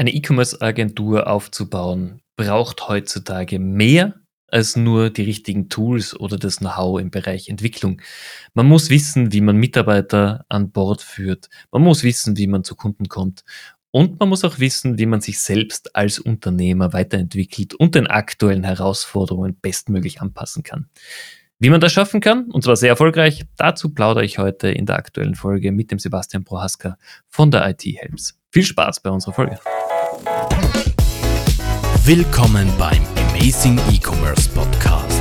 [0.00, 4.14] Eine E-Commerce-Agentur aufzubauen braucht heutzutage mehr
[4.48, 8.00] als nur die richtigen Tools oder das Know-how im Bereich Entwicklung.
[8.54, 11.50] Man muss wissen, wie man Mitarbeiter an Bord führt.
[11.70, 13.44] Man muss wissen, wie man zu Kunden kommt.
[13.90, 18.64] Und man muss auch wissen, wie man sich selbst als Unternehmer weiterentwickelt und den aktuellen
[18.64, 20.88] Herausforderungen bestmöglich anpassen kann.
[21.58, 24.96] Wie man das schaffen kann, und zwar sehr erfolgreich, dazu plaudere ich heute in der
[24.96, 26.96] aktuellen Folge mit dem Sebastian Prohaska
[27.28, 28.40] von der IT Helps.
[28.50, 29.58] Viel Spaß bei unserer Folge.
[32.04, 35.20] Willkommen beim Amazing E-Commerce Podcast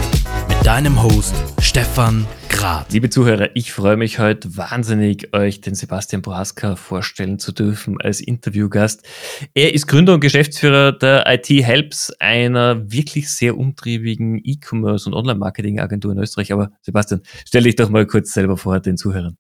[0.50, 2.92] mit deinem Host Stefan Grad.
[2.92, 8.20] Liebe Zuhörer, ich freue mich heute wahnsinnig, euch den Sebastian Prohaska vorstellen zu dürfen als
[8.20, 9.08] Interviewgast.
[9.54, 16.12] Er ist Gründer und Geschäftsführer der IT Helps, einer wirklich sehr umtriebigen E-Commerce und Online-Marketing-Agentur
[16.12, 16.52] in Österreich.
[16.52, 19.38] Aber Sebastian, stell dich doch mal kurz selber vor den Zuhörern.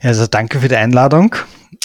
[0.00, 1.34] Also danke für die Einladung.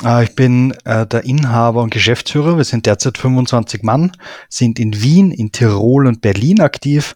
[0.03, 2.57] Äh, ich bin äh, der Inhaber und Geschäftsführer.
[2.57, 4.11] Wir sind derzeit 25 Mann,
[4.49, 7.15] sind in Wien, in Tirol und Berlin aktiv,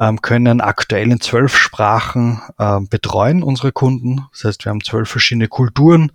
[0.00, 4.26] ähm, können aktuell in zwölf Sprachen ähm, betreuen unsere Kunden.
[4.32, 6.12] Das heißt, wir haben zwölf verschiedene Kulturen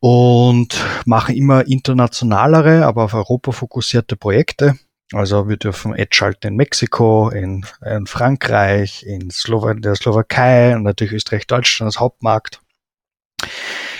[0.00, 4.78] und machen immer internationalere, aber auf Europa fokussierte Projekte.
[5.12, 10.82] Also wir dürfen Edge schalten in Mexiko, in, in Frankreich, in Slowa der Slowakei und
[10.82, 12.60] natürlich Österreich, Deutschland als Hauptmarkt.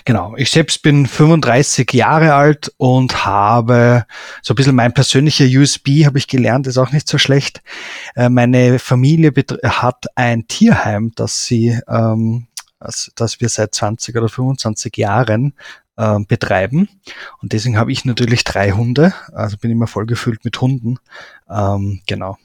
[0.06, 4.06] Genau, ich selbst bin 35 Jahre alt und habe
[4.40, 7.60] so ein bisschen mein persönlicher USB, habe ich gelernt, ist auch nicht so schlecht.
[8.14, 9.32] Äh, meine Familie
[9.64, 12.46] hat ein Tierheim, das sie, ähm,
[12.78, 15.54] das wir seit 20 oder 25 Jahren
[15.96, 16.88] äh, betreiben.
[17.42, 21.00] Und deswegen habe ich natürlich drei Hunde, also bin immer vollgefüllt mit Hunden.
[21.50, 22.38] Ähm, genau.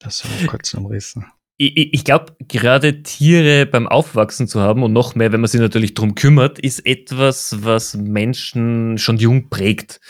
[0.00, 1.24] Das so kurz umrissen
[1.56, 5.60] ich, ich glaube, gerade Tiere beim Aufwachsen zu haben und noch mehr, wenn man sich
[5.60, 10.00] natürlich darum kümmert, ist etwas, was Menschen schon jung prägt.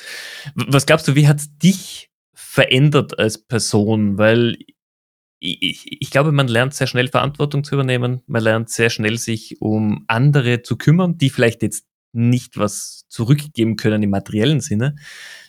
[0.54, 4.16] Was glaubst du, wie hat dich verändert als Person?
[4.16, 4.56] Weil
[5.38, 8.22] ich, ich, glaube, man lernt sehr schnell Verantwortung zu übernehmen.
[8.26, 13.76] Man lernt sehr schnell sich um andere zu kümmern, die vielleicht jetzt nicht was zurückgeben
[13.76, 14.96] können im materiellen Sinne.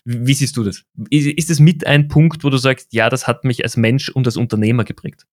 [0.04, 0.84] Wie siehst du das?
[1.10, 4.28] Ist es mit ein Punkt, wo du sagst, ja, das hat mich als Mensch und
[4.28, 5.26] als Unternehmer geprägt?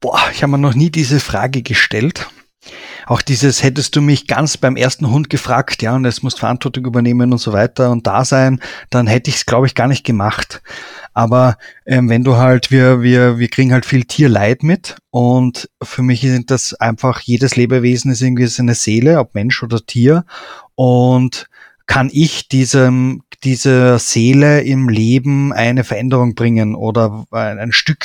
[0.00, 2.28] Boah, ich habe mir noch nie diese Frage gestellt.
[3.08, 6.84] Auch dieses, hättest du mich ganz beim ersten Hund gefragt, ja, und es musst Verantwortung
[6.84, 8.60] übernehmen und so weiter und da sein,
[8.90, 10.60] dann hätte ich es, glaube ich, gar nicht gemacht.
[11.14, 16.02] Aber ähm, wenn du halt, wir, wir, wir kriegen halt viel Tierleid mit und für
[16.02, 20.26] mich ist das einfach, jedes Lebewesen ist irgendwie seine Seele, ob Mensch oder Tier.
[20.74, 21.48] Und
[21.86, 28.04] kann ich diesem, dieser Seele im Leben eine Veränderung bringen oder ein, Stück,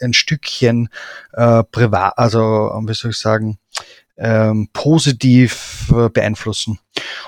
[0.00, 0.88] ein Stückchen
[1.34, 2.40] äh, privat, also
[2.86, 3.58] wie soll ich sagen,
[4.18, 6.78] ähm, positiv äh, beeinflussen.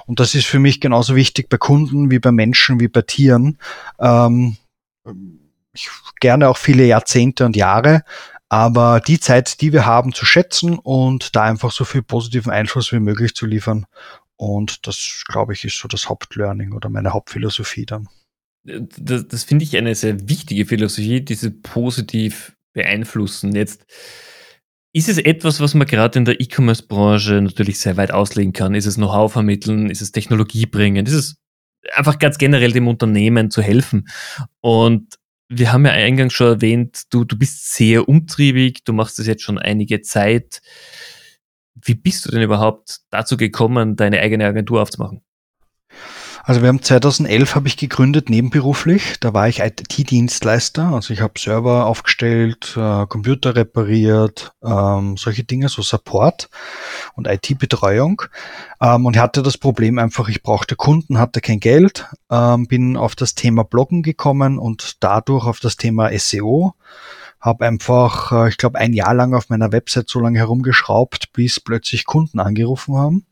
[0.06, 3.58] Und das ist für mich genauso wichtig bei Kunden wie bei Menschen wie bei Tieren.
[3.98, 4.56] Ähm,
[5.72, 5.88] ich
[6.20, 8.02] gerne auch viele Jahrzehnte und Jahre,
[8.48, 12.92] aber die Zeit, die wir haben, zu schätzen und da einfach so viel positiven Einfluss
[12.92, 13.86] wie möglich zu liefern.
[14.36, 18.08] Und das, glaube ich, ist so das Hauptlearning oder meine Hauptphilosophie dann.
[18.64, 23.54] Das, das finde ich eine sehr wichtige Philosophie, diese positiv beeinflussen.
[23.54, 23.86] Jetzt
[24.92, 28.74] ist es etwas, was man gerade in der E-Commerce-Branche natürlich sehr weit auslegen kann?
[28.74, 29.88] Ist es Know-how vermitteln?
[29.88, 31.06] Ist es Technologie bringen?
[31.06, 31.36] Ist es
[31.94, 34.08] einfach ganz generell dem Unternehmen zu helfen?
[34.60, 35.18] Und
[35.48, 39.42] wir haben ja eingangs schon erwähnt, du, du bist sehr umtriebig, du machst das jetzt
[39.42, 40.60] schon einige Zeit.
[41.74, 45.22] Wie bist du denn überhaupt dazu gekommen, deine eigene Agentur aufzumachen?
[46.50, 49.20] Also wir haben 2011 habe ich gegründet nebenberuflich.
[49.20, 50.86] Da war ich IT-Dienstleister.
[50.86, 56.50] Also ich habe Server aufgestellt, äh, Computer repariert, ähm, solche Dinge, so Support
[57.14, 58.22] und IT-Betreuung.
[58.80, 63.14] Ähm, und hatte das Problem einfach, ich brauchte Kunden, hatte kein Geld, ähm, bin auf
[63.14, 66.74] das Thema Bloggen gekommen und dadurch auf das Thema SEO
[67.38, 71.60] habe einfach, äh, ich glaube, ein Jahr lang auf meiner Website so lange herumgeschraubt, bis
[71.60, 73.24] plötzlich Kunden angerufen haben.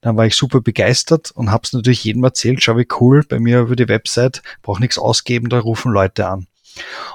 [0.00, 3.38] Dann war ich super begeistert und habe es natürlich jedem erzählt, schau wie cool, bei
[3.38, 6.46] mir über die Website, brauche nichts ausgeben, da rufen Leute an.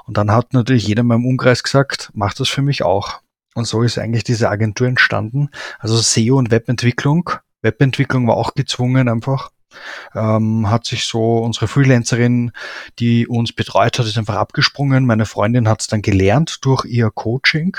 [0.06, 3.20] Und dann hat natürlich jeder in meinem Umkreis gesagt, mach das für mich auch.
[3.54, 5.50] Und so ist eigentlich diese Agentur entstanden.
[5.78, 7.30] Also SEO und Webentwicklung.
[7.62, 9.50] Webentwicklung war auch gezwungen einfach
[10.14, 12.52] ähm, hat sich so unsere Freelancerin,
[12.98, 15.06] die uns betreut hat, ist einfach abgesprungen.
[15.06, 17.76] Meine Freundin hat es dann gelernt durch ihr Coaching,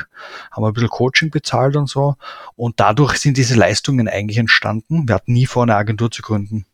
[0.52, 2.16] haben ein bisschen Coaching bezahlt und so.
[2.56, 5.08] Und dadurch sind diese Leistungen eigentlich entstanden.
[5.08, 6.66] Wir hatten nie vor, eine Agentur zu gründen.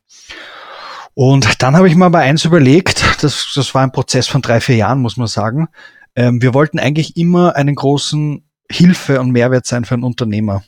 [1.14, 4.60] Und dann habe ich mir aber eins überlegt, das, das war ein Prozess von drei,
[4.60, 5.70] vier Jahren, muss man sagen.
[6.16, 10.64] Ähm, wir wollten eigentlich immer einen großen Hilfe und Mehrwert sein für einen Unternehmer.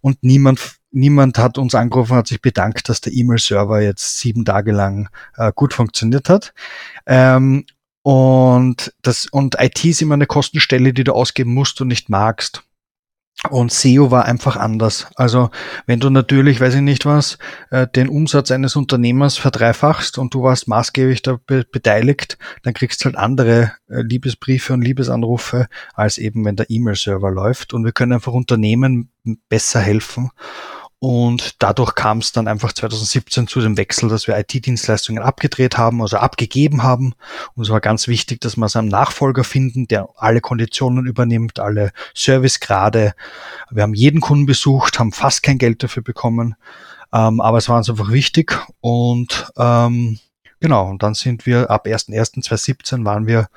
[0.00, 4.72] Und niemand, niemand hat uns angerufen, hat sich bedankt, dass der E-Mail-Server jetzt sieben Tage
[4.72, 6.54] lang äh, gut funktioniert hat.
[7.06, 7.64] Ähm,
[8.02, 12.62] und das, und IT ist immer eine Kostenstelle, die du ausgeben musst und nicht magst.
[13.50, 15.06] Und SEO war einfach anders.
[15.16, 15.50] Also
[15.86, 17.38] wenn du natürlich, weiß ich nicht was,
[17.70, 23.06] äh, den Umsatz eines Unternehmers verdreifachst und du warst maßgeblich da beteiligt, dann kriegst du
[23.06, 27.74] halt andere äh, Liebesbriefe und Liebesanrufe, als eben wenn der E-Mail-Server läuft.
[27.74, 29.10] Und wir können einfach Unternehmen
[29.50, 30.30] besser helfen.
[31.04, 36.00] Und dadurch kam es dann einfach 2017 zu dem Wechsel, dass wir IT-Dienstleistungen abgedreht haben,
[36.00, 37.12] also abgegeben haben.
[37.54, 41.92] Und es war ganz wichtig, dass wir einen Nachfolger finden, der alle Konditionen übernimmt, alle
[42.14, 43.12] Servicegrade.
[43.70, 46.54] Wir haben jeden Kunden besucht, haben fast kein Geld dafür bekommen.
[47.12, 48.58] Ähm, aber es war uns einfach wichtig.
[48.80, 50.18] Und ähm,
[50.60, 53.50] genau, und dann sind wir ab 1.1.2017 waren wir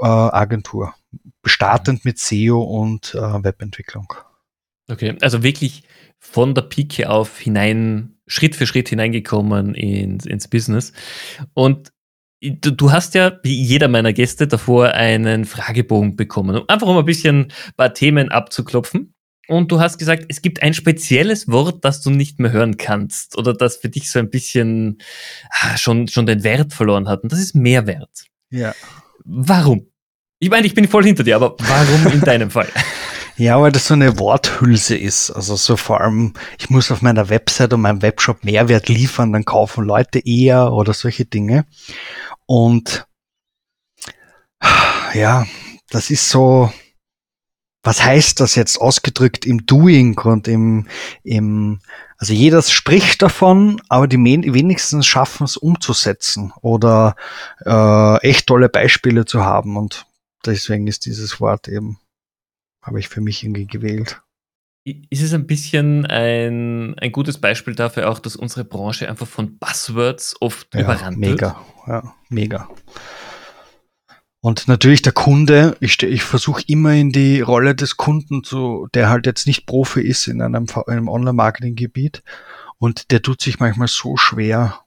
[0.00, 0.94] äh, Agentur.
[1.44, 4.12] Startend mit SEO und äh, Webentwicklung.
[4.90, 5.84] Okay, also wirklich
[6.24, 10.92] von der Pike auf hinein, Schritt für Schritt hineingekommen ins, ins Business.
[11.52, 11.92] Und
[12.40, 17.46] du, hast ja, wie jeder meiner Gäste, davor einen Fragebogen bekommen, einfach um ein bisschen
[17.46, 19.14] ein paar Themen abzuklopfen.
[19.48, 23.36] Und du hast gesagt, es gibt ein spezielles Wort, das du nicht mehr hören kannst
[23.36, 24.98] oder das für dich so ein bisschen
[25.50, 27.24] ah, schon, schon den Wert verloren hat.
[27.24, 28.26] Und das ist Mehrwert.
[28.50, 28.74] Ja.
[29.24, 29.88] Warum?
[30.38, 32.68] Ich meine, ich bin voll hinter dir, aber warum in deinem Fall?
[33.42, 35.32] Ja, weil das so eine Worthülse ist.
[35.32, 39.44] Also so vor allem, ich muss auf meiner Website und meinem Webshop Mehrwert liefern, dann
[39.44, 41.66] kaufen Leute eher oder solche Dinge.
[42.46, 43.04] Und
[45.14, 45.44] ja,
[45.90, 46.72] das ist so,
[47.82, 50.86] was heißt das jetzt ausgedrückt im Doing und im,
[51.24, 51.80] im
[52.18, 57.16] also jeder spricht davon, aber die wenigsten schaffen es umzusetzen oder
[57.66, 60.06] äh, echt tolle Beispiele zu haben und
[60.46, 61.98] deswegen ist dieses Wort eben
[62.82, 64.20] habe ich für mich irgendwie gewählt.
[64.84, 69.58] Ist es ein bisschen ein, ein gutes Beispiel dafür auch, dass unsere Branche einfach von
[69.58, 71.56] Buzzwords oft ja, überrannt mega,
[71.86, 72.04] wird?
[72.04, 72.68] Ja, mega.
[74.40, 79.08] Und natürlich der Kunde, ich, ich versuche immer in die Rolle des Kunden zu, der
[79.08, 82.24] halt jetzt nicht Profi ist in einem, einem Online-Marketing-Gebiet
[82.78, 84.80] und der tut sich manchmal so schwer,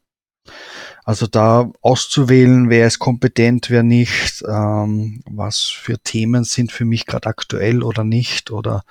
[1.06, 7.06] also da auszuwählen, wer ist kompetent, wer nicht, ähm, was für Themen sind für mich
[7.06, 8.84] gerade aktuell oder nicht, oder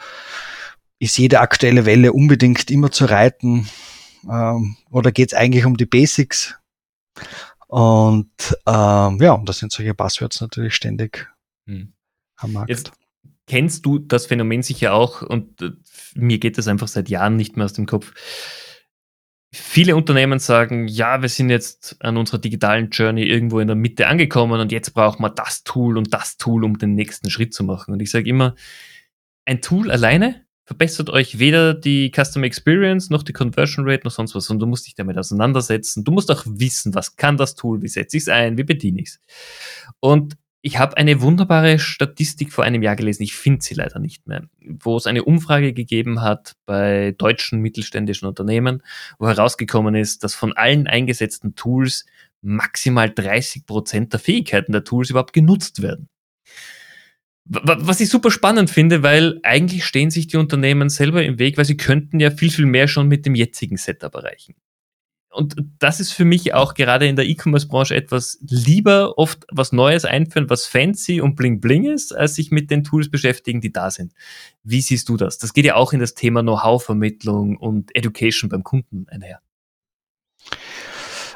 [1.00, 3.68] ist jede aktuelle Welle unbedingt immer zu reiten,
[4.30, 6.54] ähm, oder geht es eigentlich um die Basics?
[7.66, 8.30] Und
[8.64, 11.28] ähm, ja, und das sind solche Buzzwords natürlich ständig
[11.66, 11.94] hm.
[12.36, 12.70] am Markt.
[12.70, 12.92] Jetzt
[13.48, 15.70] kennst du das Phänomen sicher auch und äh,
[16.14, 18.12] mir geht das einfach seit Jahren nicht mehr aus dem Kopf
[19.56, 24.08] Viele Unternehmen sagen, ja, wir sind jetzt an unserer digitalen Journey irgendwo in der Mitte
[24.08, 27.62] angekommen und jetzt brauchen wir das Tool und das Tool, um den nächsten Schritt zu
[27.62, 27.92] machen.
[27.92, 28.56] Und ich sage immer,
[29.44, 34.34] ein Tool alleine verbessert euch weder die Customer Experience noch die Conversion Rate noch sonst
[34.34, 36.02] was, sondern du musst dich damit auseinandersetzen.
[36.02, 39.02] Du musst auch wissen, was kann das Tool, wie setze ich es ein, wie bediene
[39.02, 39.20] ich es.
[40.00, 44.26] Und ich habe eine wunderbare Statistik vor einem Jahr gelesen, ich finde sie leider nicht
[44.26, 48.82] mehr, wo es eine Umfrage gegeben hat bei deutschen mittelständischen Unternehmen,
[49.18, 52.06] wo herausgekommen ist, dass von allen eingesetzten Tools
[52.40, 56.08] maximal 30 Prozent der Fähigkeiten der Tools überhaupt genutzt werden.
[57.44, 61.66] Was ich super spannend finde, weil eigentlich stehen sich die Unternehmen selber im Weg, weil
[61.66, 64.54] sie könnten ja viel, viel mehr schon mit dem jetzigen Setup erreichen
[65.34, 70.04] und das ist für mich auch gerade in der E-Commerce-Branche etwas lieber oft was Neues
[70.04, 73.90] einführen, was fancy und bling bling ist, als sich mit den Tools beschäftigen, die da
[73.90, 74.12] sind.
[74.62, 75.38] Wie siehst du das?
[75.38, 79.40] Das geht ja auch in das Thema Know-how-Vermittlung und Education beim Kunden einher.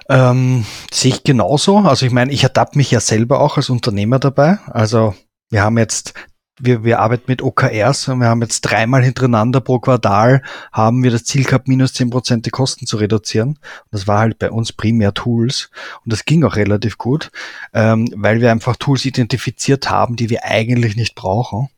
[0.09, 1.78] Ähm, sehe ich genauso.
[1.78, 4.59] Also ich meine, ich ertappe mich ja selber auch als Unternehmer dabei.
[4.67, 5.14] Also
[5.50, 6.14] wir haben jetzt
[6.59, 11.11] wir, wir arbeiten mit OKRs und wir haben jetzt dreimal hintereinander pro Quartal haben wir
[11.11, 13.59] das Ziel gehabt, minus zehn Prozent die Kosten zu reduzieren.
[13.91, 15.71] Das war halt bei uns primär Tools
[16.05, 17.31] und das ging auch relativ gut,
[17.73, 21.69] ähm, weil wir einfach Tools identifiziert haben, die wir eigentlich nicht brauchen.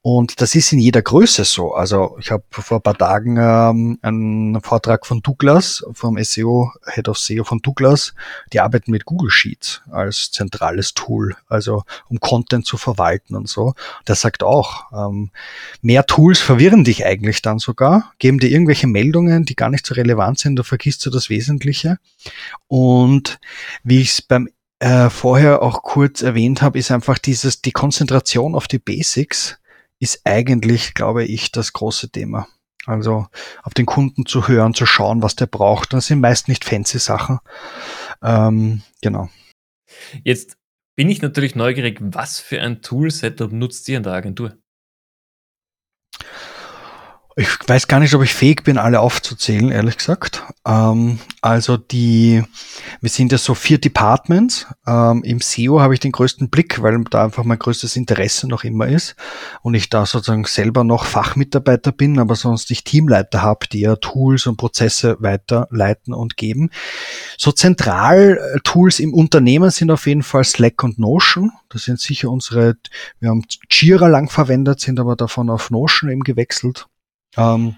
[0.00, 1.74] Und das ist in jeder Größe so.
[1.74, 7.08] Also ich habe vor ein paar Tagen ähm, einen Vortrag von Douglas, vom SEO, Head
[7.08, 8.14] of SEO von Douglas,
[8.52, 13.74] die arbeiten mit Google Sheets als zentrales Tool, also um Content zu verwalten und so.
[14.06, 15.30] Der sagt auch, ähm,
[15.82, 19.94] mehr Tools verwirren dich eigentlich dann sogar, geben dir irgendwelche Meldungen, die gar nicht so
[19.94, 21.98] relevant sind, da vergisst du das Wesentliche.
[22.68, 23.40] Und
[23.82, 24.48] wie ich es beim
[24.80, 29.58] äh, vorher auch kurz erwähnt habe, ist einfach dieses, die Konzentration auf die Basics
[30.00, 32.46] ist eigentlich, glaube ich, das große Thema.
[32.86, 33.26] Also
[33.62, 35.92] auf den Kunden zu hören, zu schauen, was der braucht.
[35.92, 37.38] Das sind meist nicht fancy Sachen.
[38.22, 39.28] Ähm, genau.
[40.24, 40.56] Jetzt
[40.96, 44.56] bin ich natürlich neugierig, was für ein Tool-Setup nutzt ihr in der Agentur?
[47.40, 50.42] Ich weiß gar nicht, ob ich fähig bin, alle aufzuzählen, ehrlich gesagt.
[50.66, 52.42] Ähm, also die,
[53.00, 54.66] wir sind ja so vier Departments.
[54.88, 58.64] Ähm, Im SEO habe ich den größten Blick, weil da einfach mein größtes Interesse noch
[58.64, 59.14] immer ist
[59.62, 63.94] und ich da sozusagen selber noch Fachmitarbeiter bin, aber sonst ich Teamleiter habe, die ja
[63.94, 66.70] Tools und Prozesse weiterleiten und geben.
[67.36, 71.52] So Zentral-Tools im Unternehmen sind auf jeden Fall Slack und Notion.
[71.68, 72.74] Das sind sicher unsere,
[73.20, 76.88] wir haben Jira lang verwendet, sind aber davon auf Notion eben gewechselt
[77.36, 77.76] ähm,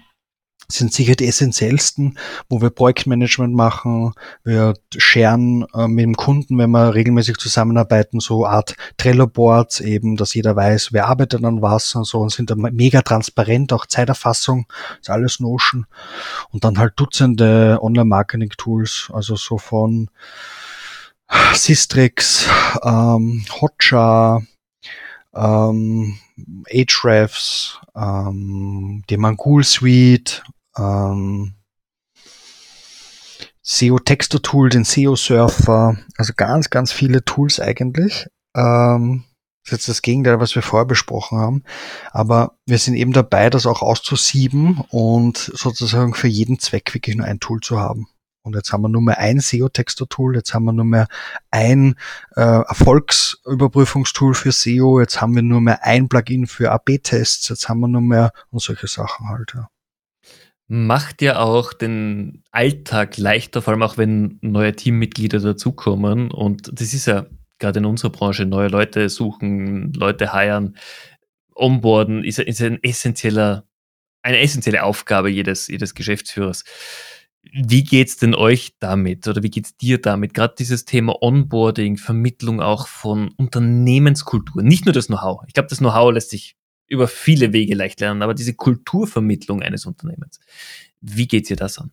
[0.71, 2.17] sind sicher die essentiellsten,
[2.49, 8.45] wo wir Projektmanagement machen, wir scheren äh, mit dem Kunden, wenn wir regelmäßig zusammenarbeiten, so
[8.45, 12.55] Art Trello-Boards eben, dass jeder weiß, wer arbeitet an was und so und sind da
[12.55, 14.65] mega transparent, auch Zeiterfassung,
[14.99, 15.85] ist alles Notion.
[16.49, 20.09] Und dann halt Dutzende Online-Marketing-Tools, also so von
[21.53, 22.47] Systrix,
[22.83, 24.43] ähm, Hotjar,
[25.33, 26.17] ähm,
[26.69, 30.43] Ahrefs, ähm, dem Mangul Suite,
[30.77, 31.53] ähm,
[33.63, 38.27] SEO Texter Tool, den SEO Surfer, also ganz, ganz viele Tools eigentlich.
[38.55, 39.23] Ähm,
[39.63, 41.63] das ist jetzt das Gegenteil, was wir vorher besprochen haben.
[42.11, 47.27] Aber wir sind eben dabei, das auch auszusieben und sozusagen für jeden Zweck wirklich nur
[47.27, 48.07] ein Tool zu haben.
[48.43, 51.07] Und jetzt haben wir nur mehr ein SEO-Texter-Tool, jetzt haben wir nur mehr
[51.51, 51.95] ein
[52.35, 57.81] äh, Erfolgsüberprüfungstool für SEO, jetzt haben wir nur mehr ein Plugin für AB-Tests, jetzt haben
[57.81, 59.53] wir nur mehr und solche Sachen halt.
[59.53, 59.69] Ja.
[60.67, 66.31] Macht ja auch den Alltag leichter, vor allem auch wenn neue Teammitglieder dazukommen.
[66.31, 67.25] Und das ist ja
[67.59, 70.77] gerade in unserer Branche, neue Leute suchen, Leute heiren,
[71.55, 73.65] onboarden, ist, ist ein essentieller,
[74.23, 76.63] eine essentielle Aufgabe jedes, jedes Geschäftsführers.
[77.43, 80.33] Wie geht's denn euch damit oder wie geht's dir damit?
[80.33, 85.43] Gerade dieses Thema Onboarding, Vermittlung auch von Unternehmenskultur, nicht nur das Know-how.
[85.47, 86.55] Ich glaube, das Know-how lässt sich
[86.87, 90.39] über viele Wege leicht lernen, aber diese Kulturvermittlung eines Unternehmens.
[90.99, 91.91] Wie geht's dir das an?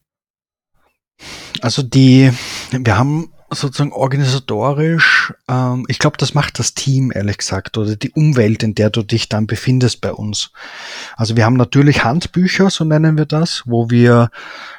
[1.61, 2.31] Also die,
[2.71, 8.11] wir haben sozusagen organisatorisch, ähm, ich glaube, das macht das Team, ehrlich gesagt, oder die
[8.11, 10.51] Umwelt, in der du dich dann befindest bei uns.
[11.17, 14.31] Also wir haben natürlich Handbücher, so nennen wir das, wo wir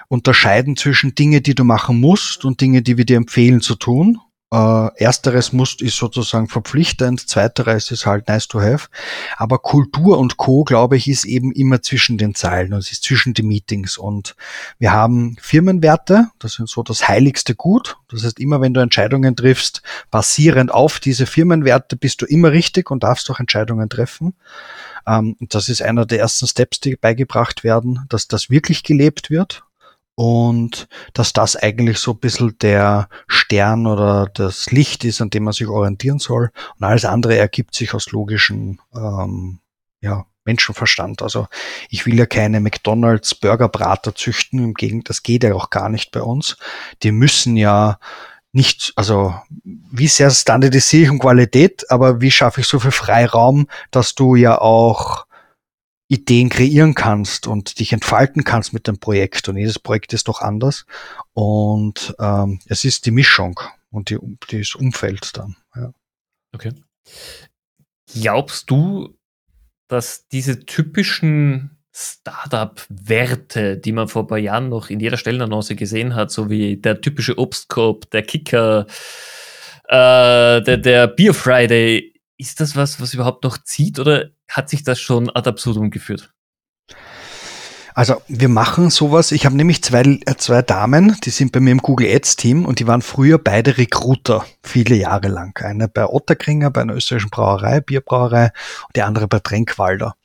[0.07, 4.19] unterscheiden zwischen Dinge, die du machen musst und Dinge, die wir dir empfehlen zu tun.
[4.51, 8.87] Äh, ersteres muss, ist sozusagen verpflichtend, zweiteres ist halt nice to have.
[9.37, 13.03] Aber Kultur und Co, glaube ich, ist eben immer zwischen den Zeilen und es ist
[13.03, 13.99] zwischen den Meetings.
[13.99, 14.35] Und
[14.79, 17.97] wir haben Firmenwerte, das sind so das heiligste Gut.
[18.09, 22.89] Das heißt, immer wenn du Entscheidungen triffst, basierend auf diese Firmenwerte, bist du immer richtig
[22.89, 24.33] und darfst auch Entscheidungen treffen.
[25.05, 29.63] Ähm, das ist einer der ersten Steps, die beigebracht werden, dass das wirklich gelebt wird
[30.19, 35.45] und dass das eigentlich so ein bisschen der Stern oder das Licht ist, an dem
[35.45, 36.51] man sich orientieren soll.
[36.77, 39.59] Und alles andere ergibt sich aus logischen ähm,
[40.01, 41.21] ja, Menschenverstand.
[41.21, 41.47] Also
[41.89, 46.11] ich will ja keine McDonalds Burgerbrater züchten, im Gegenteil, das geht ja auch gar nicht
[46.11, 46.57] bei uns.
[47.01, 47.97] Die müssen ja
[48.51, 49.33] nicht, also
[49.63, 54.35] wie sehr standardisiere ich und Qualität, aber wie schaffe ich so viel Freiraum, dass du
[54.35, 55.28] ja auch
[56.09, 59.47] Ideen kreieren kannst und dich entfalten kannst mit dem Projekt.
[59.47, 60.85] Und jedes Projekt ist doch anders.
[61.33, 63.59] Und ähm, es ist die Mischung
[63.91, 64.17] und die,
[64.51, 65.55] das Umfeld dann.
[65.75, 65.93] Ja.
[66.51, 66.73] Okay.
[68.11, 69.15] Glaubst du,
[69.87, 76.15] dass diese typischen Startup-Werte, die man vor ein paar Jahren noch in jeder Stellenannonce gesehen
[76.15, 78.87] hat, so wie der typische Obstkorb, der Kicker,
[79.87, 84.83] äh, der, der Beer Friday, ist das was, was überhaupt noch zieht oder hat sich
[84.83, 86.33] das schon ad absurdum geführt?
[87.99, 89.33] Also wir machen sowas.
[89.33, 92.63] Ich habe nämlich zwei, äh, zwei Damen, die sind bei mir im Google Ads Team
[92.63, 95.59] und die waren früher beide Recruiter, viele Jahre lang.
[95.61, 98.53] Eine bei Otterkringer, bei einer österreichischen Brauerei, Bierbrauerei
[98.87, 100.15] und die andere bei Tränkwalder.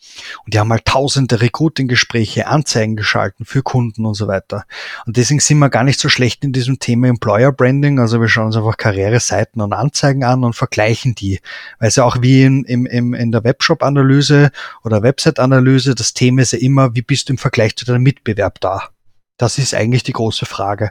[0.45, 4.66] Und die haben halt tausende Recruiting-Gespräche, Anzeigen geschalten für Kunden und so weiter.
[5.04, 7.99] Und deswegen sind wir gar nicht so schlecht in diesem Thema Employer Branding.
[7.99, 11.40] Also wir schauen uns einfach Karriereseiten und Anzeigen an und vergleichen die.
[11.81, 14.52] Weil es ja auch wie in, im, in der Webshop-Analyse
[14.85, 18.61] oder Website-Analyse, das Thema ist ja immer, wie bist du im Vergleich Zu deinem Mitbewerb
[18.61, 18.88] da?
[19.37, 20.90] Das ist eigentlich die große Frage.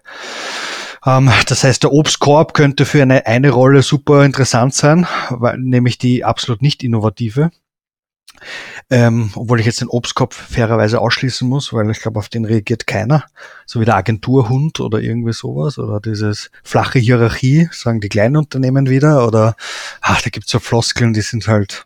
[1.06, 5.98] Ähm, das heißt, der Obstkorb könnte für eine, eine Rolle super interessant sein, weil, nämlich
[5.98, 7.52] die absolut nicht innovative.
[8.90, 12.88] Ähm, obwohl ich jetzt den Obstkorb fairerweise ausschließen muss, weil ich glaube, auf den reagiert
[12.88, 13.26] keiner.
[13.66, 18.90] So wie der Agenturhund oder irgendwie sowas oder dieses flache Hierarchie, sagen die kleinen Unternehmen
[18.90, 19.56] wieder oder
[20.02, 21.86] ach, da gibt's so Floskeln, die sind halt,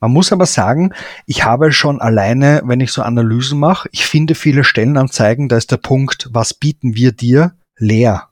[0.00, 0.94] man muss aber sagen,
[1.26, 5.70] ich habe schon alleine, wenn ich so Analysen mache, ich finde viele Stellenanzeigen, da ist
[5.70, 8.28] der Punkt, was bieten wir dir, leer.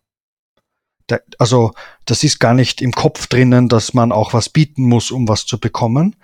[1.07, 1.73] Da, also
[2.05, 5.47] das ist gar nicht im Kopf drinnen, dass man auch was bieten muss, um was
[5.47, 6.17] zu bekommen.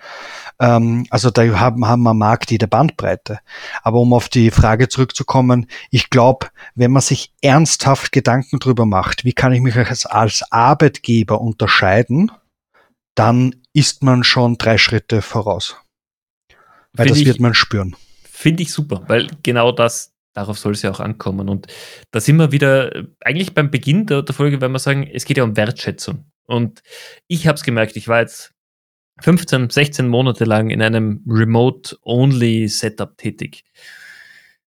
[0.59, 3.39] Ähm, also da haben, haben wir Markt jede Bandbreite.
[3.81, 9.25] Aber um auf die Frage zurückzukommen, ich glaube, wenn man sich ernsthaft Gedanken drüber macht,
[9.25, 12.31] wie kann ich mich als, als Arbeitgeber unterscheiden,
[13.15, 15.77] dann ist man schon drei Schritte voraus.
[16.93, 17.95] Weil Find das ich, wird man spüren.
[18.23, 21.49] Finde ich super, weil genau das, darauf soll es ja auch ankommen.
[21.49, 21.67] Und
[22.11, 25.37] da sind wir wieder eigentlich beim Beginn der, der Folge, wenn wir sagen, es geht
[25.37, 26.25] ja um Wertschätzung.
[26.45, 26.83] Und
[27.27, 28.53] ich habe es gemerkt, ich war jetzt
[29.21, 33.63] 15, 16 Monate lang in einem Remote-Only-Setup tätig.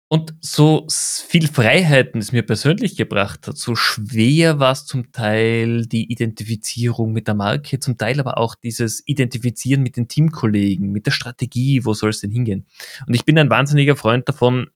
[0.09, 5.85] Und so viel Freiheiten es mir persönlich gebracht hat, so schwer war es zum Teil
[5.87, 11.07] die Identifizierung mit der Marke, zum Teil aber auch dieses Identifizieren mit den Teamkollegen, mit
[11.07, 12.67] der Strategie, wo soll es denn hingehen.
[13.09, 14.71] Und ich bin ein wahnsinniger Freund davon,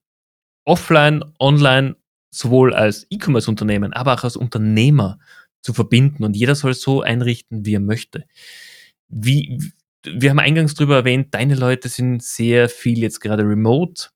[0.65, 1.95] offline, online,
[2.29, 5.17] sowohl als E-Commerce-Unternehmen, aber auch als Unternehmer
[5.61, 6.25] zu verbinden.
[6.25, 8.25] Und jeder soll so einrichten, wie er möchte.
[9.07, 9.71] Wie,
[10.03, 14.09] wir haben eingangs darüber erwähnt, deine Leute sind sehr viel jetzt gerade remote.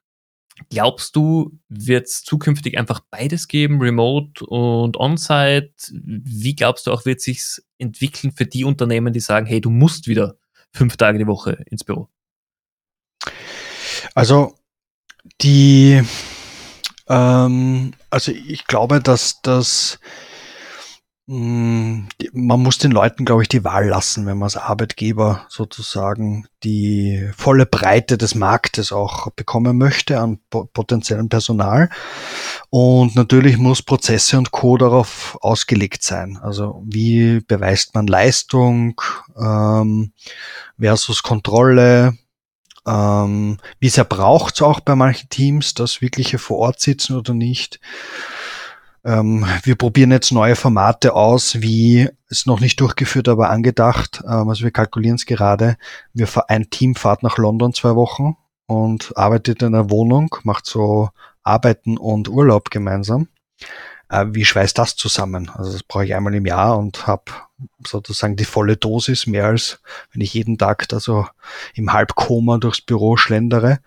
[0.69, 5.73] Glaubst du, wird es zukünftig einfach beides geben, Remote und On-Site?
[5.91, 10.07] Wie glaubst du auch, wird sich entwickeln für die Unternehmen, die sagen, hey, du musst
[10.07, 10.37] wieder
[10.71, 12.09] fünf Tage die Woche ins Büro?
[14.13, 14.55] Also
[15.41, 16.01] die,
[17.07, 19.99] ähm, also ich glaube, dass das
[21.27, 22.07] man
[22.61, 27.65] muss den Leuten, glaube ich, die Wahl lassen, wenn man als Arbeitgeber sozusagen die volle
[27.65, 31.89] Breite des Marktes auch bekommen möchte an potenziellem Personal.
[32.69, 34.77] Und natürlich muss Prozesse und Co.
[34.77, 36.37] darauf ausgelegt sein.
[36.37, 39.01] Also wie beweist man Leistung
[39.35, 40.13] ähm,
[40.79, 42.15] versus Kontrolle,
[42.85, 47.33] ähm, wie sehr braucht es auch bei manchen Teams, dass wirkliche vor Ort sitzen oder
[47.33, 47.79] nicht.
[49.05, 54.23] Ähm, wir probieren jetzt neue Formate aus, wie es noch nicht durchgeführt, aber angedacht.
[54.25, 55.77] Ähm, also wir kalkulieren es gerade.
[56.13, 58.35] Wir ein Team fahrt nach London zwei Wochen
[58.65, 61.09] und arbeitet in einer Wohnung, macht so
[61.43, 63.27] Arbeiten und Urlaub gemeinsam.
[64.09, 65.51] Äh, wie schweißt das zusammen?
[65.53, 67.25] Also das brauche ich einmal im Jahr und habe
[67.85, 69.79] sozusagen die volle Dosis, mehr als
[70.11, 71.27] wenn ich jeden Tag da so
[71.75, 73.79] im Halbkoma durchs Büro schlendere.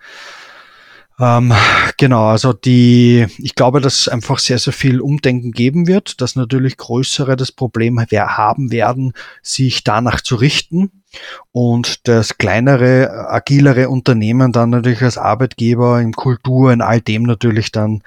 [1.19, 1.53] Ähm,
[1.97, 6.37] genau, also die, ich glaube, dass es einfach sehr, sehr viel Umdenken geben wird, dass
[6.37, 9.11] natürlich größere das Problem haben werden,
[9.43, 11.03] sich danach zu richten
[11.51, 17.73] und das kleinere, agilere Unternehmen dann natürlich als Arbeitgeber in Kultur, in all dem natürlich
[17.73, 18.01] dann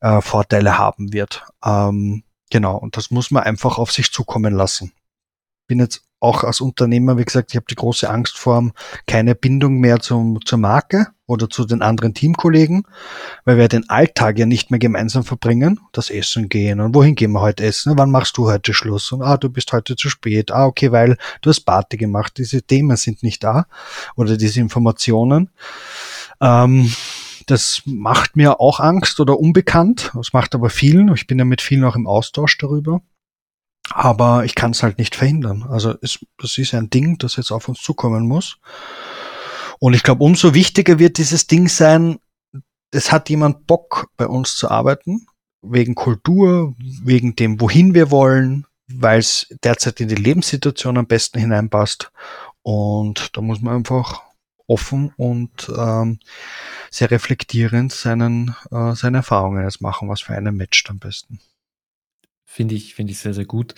[0.00, 1.44] äh, Vorteile haben wird.
[1.64, 4.92] Ähm, genau, und das muss man einfach auf sich zukommen lassen.
[5.68, 8.72] Bin jetzt auch als Unternehmer, wie gesagt, ich habe die große Angst vor
[9.06, 12.84] keine Bindung mehr zum, zur Marke oder zu den anderen Teamkollegen,
[13.44, 17.32] weil wir den Alltag ja nicht mehr gemeinsam verbringen, das Essen gehen und wohin gehen
[17.32, 20.52] wir heute essen, wann machst du heute Schluss und ah, du bist heute zu spät,
[20.52, 23.66] ah, okay, weil du hast Party gemacht, diese Themen sind nicht da
[24.14, 25.50] oder diese Informationen.
[26.40, 26.92] Ähm,
[27.46, 31.60] das macht mir auch Angst oder unbekannt, das macht aber vielen, ich bin ja mit
[31.60, 33.02] vielen auch im Austausch darüber.
[33.90, 35.62] Aber ich kann es halt nicht verhindern.
[35.62, 38.58] Also es, das ist ein Ding, das jetzt auf uns zukommen muss.
[39.78, 42.18] Und ich glaube, umso wichtiger wird dieses Ding sein,
[42.90, 45.26] es hat jemand Bock, bei uns zu arbeiten,
[45.62, 51.38] wegen Kultur, wegen dem, wohin wir wollen, weil es derzeit in die Lebenssituation am besten
[51.38, 52.10] hineinpasst.
[52.62, 54.22] Und da muss man einfach
[54.66, 56.18] offen und ähm,
[56.90, 61.40] sehr reflektierend seinen, äh, seine Erfahrungen jetzt machen, was für einen matcht am besten.
[62.44, 63.74] Finde ich, finde ich sehr, sehr gut.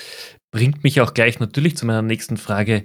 [0.50, 2.84] Bringt mich auch gleich natürlich zu meiner nächsten Frage.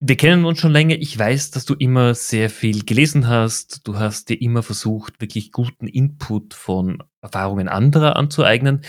[0.00, 0.96] Wir kennen uns schon länger.
[0.96, 3.88] Ich weiß, dass du immer sehr viel gelesen hast.
[3.88, 8.82] Du hast dir immer versucht, wirklich guten Input von Erfahrungen anderer anzueignen.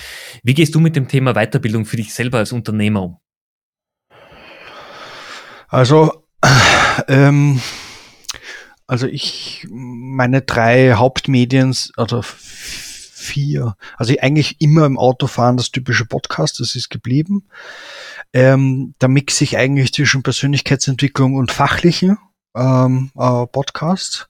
[0.43, 3.17] Wie gehst du mit dem Thema Weiterbildung für dich selber als Unternehmer um?
[5.69, 6.25] Also,
[7.07, 7.61] ähm,
[8.85, 12.21] also ich, meine drei Hauptmedien, oder
[13.27, 13.75] vier.
[13.97, 17.43] Also eigentlich immer im Autofahren das typische Podcast, das ist geblieben.
[18.33, 22.17] Ähm, da mixe ich eigentlich zwischen Persönlichkeitsentwicklung und fachlichen
[22.55, 24.27] ähm, äh, Podcasts.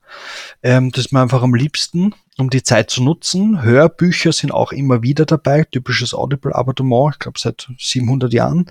[0.62, 3.62] Ähm, das ist mir einfach am liebsten, um die Zeit zu nutzen.
[3.62, 8.70] Hörbücher sind auch immer wieder dabei, typisches Audible-Abonnement, ich glaube seit 700 Jahren.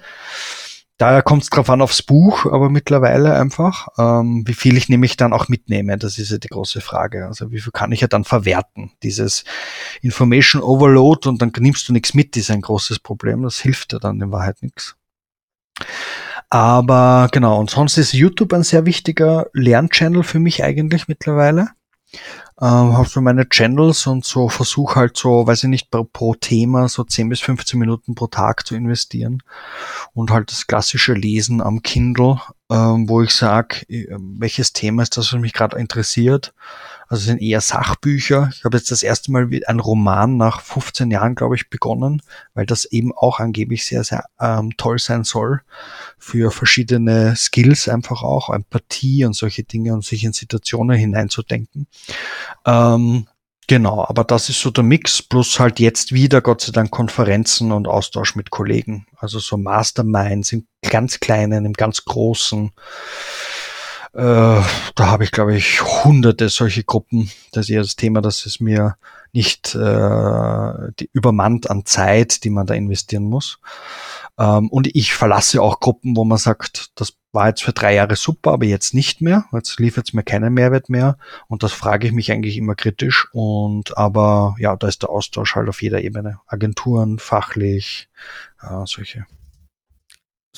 [0.97, 5.15] Daher kommt es drauf an aufs Buch, aber mittlerweile einfach, ähm, wie viel ich nämlich
[5.15, 7.27] dann auch mitnehme, das ist ja die große Frage.
[7.27, 8.91] Also wie viel kann ich ja dann verwerten?
[9.03, 9.43] Dieses
[10.01, 13.43] Information Overload und dann nimmst du nichts mit, ist ein großes Problem.
[13.43, 14.95] Das hilft ja dann in Wahrheit nichts.
[16.49, 21.69] Aber genau, und sonst ist YouTube ein sehr wichtiger Lernchannel für mich eigentlich mittlerweile.
[22.59, 26.87] Ähm, habe so meine Channels und so versuche halt so, weiß ich nicht, pro, Thema
[26.89, 29.43] so 10 bis 15 Minuten pro Tag zu investieren.
[30.13, 32.41] Und halt das klassische Lesen am Kindle,
[32.71, 36.53] ähm, wo ich sage, äh, welches Thema ist das, was mich gerade interessiert
[37.07, 38.49] also sind eher Sachbücher.
[38.53, 42.21] Ich habe jetzt das erste Mal ein Roman nach 15 Jahren, glaube ich, begonnen,
[42.53, 45.61] weil das eben auch angeblich sehr, sehr ähm, toll sein soll
[46.17, 51.87] für verschiedene Skills einfach auch, Empathie und solche Dinge und sich in Situationen hineinzudenken.
[52.65, 53.27] Ähm,
[53.69, 57.73] Genau, aber das ist so der Mix, plus halt jetzt wieder, Gott sei Dank, Konferenzen
[57.73, 59.07] und Austausch mit Kollegen.
[59.17, 62.71] Also so Masterminds im ganz kleinen, im ganz großen.
[64.17, 64.63] Äh,
[64.95, 67.29] da habe ich, glaube ich, hunderte solche Gruppen.
[67.51, 68.97] Das ist eher das Thema, dass es mir
[69.31, 73.59] nicht äh, die übermannt an Zeit, die man da investieren muss.
[74.39, 78.15] Ähm, und ich verlasse auch Gruppen, wo man sagt, das war jetzt für drei Jahre
[78.15, 79.45] super, aber jetzt nicht mehr.
[79.53, 81.19] Jetzt liefert es mir keinen Mehrwert mehr.
[81.47, 83.27] Und das frage ich mich eigentlich immer kritisch.
[83.33, 86.39] Und aber ja, da ist der Austausch halt auf jeder Ebene.
[86.47, 88.09] Agenturen, fachlich,
[88.63, 89.27] äh, solche.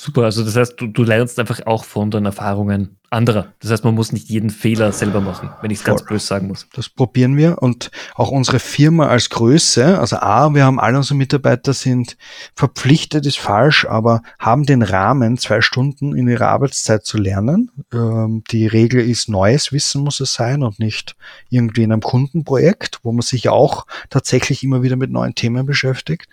[0.02, 3.52] Super, also das heißt, du, du lernst einfach auch von den Erfahrungen anderer.
[3.60, 6.48] Das heißt, man muss nicht jeden Fehler selber machen, wenn ich es ganz böse sagen
[6.48, 6.66] muss.
[6.72, 11.16] Das probieren wir und auch unsere Firma als Größe, also A, wir haben alle unsere
[11.16, 12.16] Mitarbeiter sind
[12.54, 17.70] verpflichtet, ist falsch, aber haben den Rahmen, zwei Stunden in ihrer Arbeitszeit zu lernen.
[17.92, 21.14] Ähm, die Regel ist, neues Wissen muss es sein und nicht
[21.50, 26.26] irgendwie in einem Kundenprojekt, wo man sich auch tatsächlich immer wieder mit neuen Themen beschäftigt.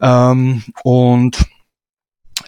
[0.00, 1.46] Ähm, und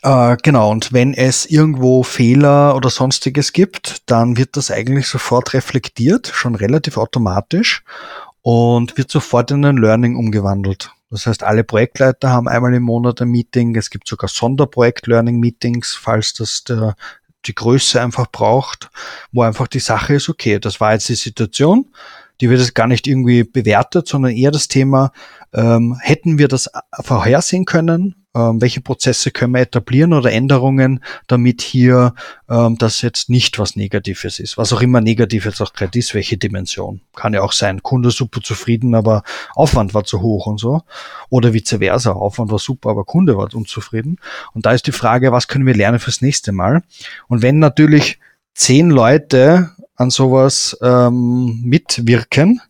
[0.07, 5.53] äh, genau, und wenn es irgendwo Fehler oder sonstiges gibt, dann wird das eigentlich sofort
[5.53, 7.83] reflektiert, schon relativ automatisch
[8.41, 10.93] und wird sofort in ein Learning umgewandelt.
[11.11, 13.75] Das heißt, alle Projektleiter haben einmal im Monat ein Meeting.
[13.75, 16.95] Es gibt sogar Sonderprojekt-Learning-Meetings, falls das der,
[17.47, 18.91] die Größe einfach braucht,
[19.33, 21.91] wo einfach die Sache ist, okay, das war jetzt die Situation,
[22.41, 25.11] die wird jetzt gar nicht irgendwie bewertet, sondern eher das Thema,
[25.53, 26.69] ähm, hätten wir das
[27.03, 28.16] vorhersehen können?
[28.37, 32.15] Ähm, welche Prozesse können wir etablieren oder Änderungen, damit hier
[32.51, 34.59] ähm, das jetzt nicht was Negatives ist.
[34.59, 37.01] Was auch immer negativ jetzt auch gerade ist, welche Dimension.
[37.15, 39.23] Kann ja auch sein, Kunde super zufrieden, aber
[39.55, 40.83] Aufwand war zu hoch und so.
[41.31, 44.19] Oder vice versa, Aufwand war super, aber Kunde war unzufrieden.
[44.53, 46.83] Und da ist die Frage, was können wir lernen fürs nächste Mal?
[47.29, 48.19] Und wenn natürlich
[48.55, 52.61] zehn Leute an sowas ähm, mitwirken,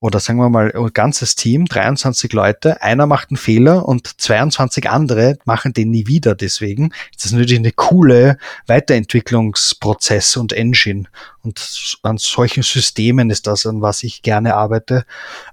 [0.00, 4.88] oder sagen wir mal ein ganzes Team, 23 Leute, einer macht einen Fehler und 22
[4.88, 6.34] andere machen den nie wieder.
[6.34, 11.04] Deswegen ist das natürlich eine coole Weiterentwicklungsprozess und Engine.
[11.42, 15.04] Und an solchen Systemen ist das, an was ich gerne arbeite,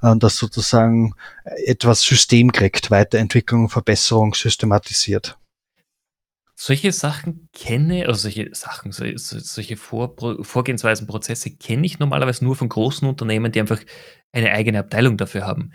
[0.02, 1.14] äh, dass sozusagen
[1.66, 5.38] etwas System kriegt, Weiterentwicklung, Verbesserung systematisiert
[6.60, 12.68] solche Sachen kenne, also solche Sachen, solche Vor Vorgehensweisen, Prozesse kenne ich normalerweise nur von
[12.68, 13.80] großen Unternehmen, die einfach
[14.32, 15.72] eine eigene Abteilung dafür haben.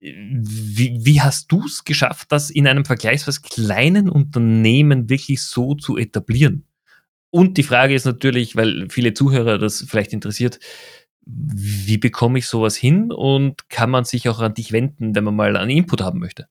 [0.00, 5.96] Wie, wie hast du es geschafft, das in einem vergleichsweise kleinen Unternehmen wirklich so zu
[5.96, 6.66] etablieren?
[7.30, 10.58] Und die Frage ist natürlich, weil viele Zuhörer das vielleicht interessiert,
[11.24, 15.36] wie bekomme ich sowas hin und kann man sich auch an dich wenden, wenn man
[15.36, 16.46] mal einen Input haben möchte?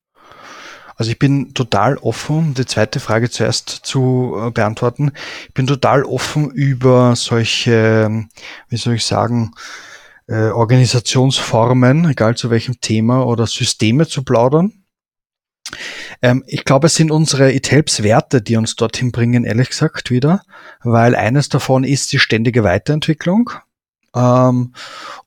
[0.99, 5.13] Also ich bin total offen, die zweite Frage zuerst zu äh, beantworten.
[5.47, 8.25] Ich bin total offen über solche,
[8.67, 9.53] wie soll ich sagen,
[10.27, 14.73] äh, Organisationsformen, egal zu welchem Thema oder Systeme zu plaudern.
[16.21, 20.11] Ähm, ich glaube, es sind unsere It Helps Werte, die uns dorthin bringen, ehrlich gesagt
[20.11, 20.41] wieder,
[20.83, 23.51] weil eines davon ist die ständige Weiterentwicklung.
[24.15, 24.73] Ähm,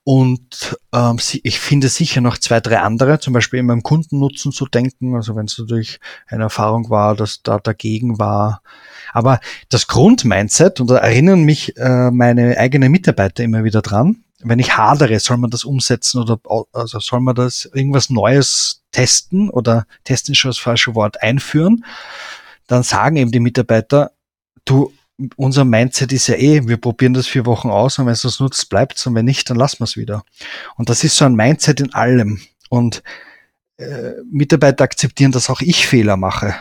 [0.05, 4.67] und ähm, ich finde sicher noch zwei, drei andere, zum Beispiel in meinem Kundennutzen zu
[4.67, 8.63] denken, also wenn es natürlich eine Erfahrung war, dass da dagegen war.
[9.13, 14.59] Aber das Grundmindset, und da erinnern mich äh, meine eigenen Mitarbeiter immer wieder dran, wenn
[14.59, 16.39] ich hadere, soll man das umsetzen oder
[16.73, 21.85] also soll man das irgendwas Neues testen oder testen schon das falsche Wort einführen,
[22.67, 24.13] dann sagen eben die Mitarbeiter,
[24.65, 24.93] du,
[25.37, 28.41] unser Mindset ist ja eh, wir probieren das vier Wochen aus und wenn es uns
[28.41, 30.25] nutzt, bleibt's und wenn nicht, dann lassen wir es wieder.
[30.77, 32.41] Und das ist so ein Mindset in allem.
[32.69, 33.03] Und
[33.77, 36.55] äh, Mitarbeiter akzeptieren, dass auch ich Fehler mache.